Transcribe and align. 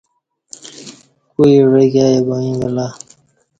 کوئی 1.33 1.53
عوہ 1.63 1.83
کی 1.91 1.99
ا 2.03 2.07
ئی 2.13 2.19
با 2.27 2.35
ایں 2.43 2.57
ولہ 2.61 2.87